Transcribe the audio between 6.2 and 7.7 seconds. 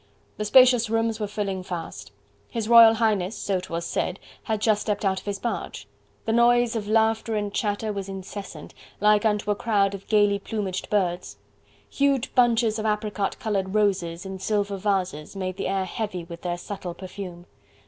The noise of laughter and